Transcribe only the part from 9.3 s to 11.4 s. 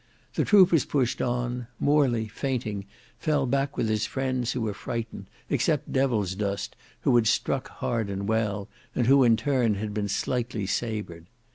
turn had been slightly sabred.